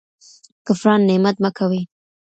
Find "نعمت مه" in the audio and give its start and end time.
1.09-1.49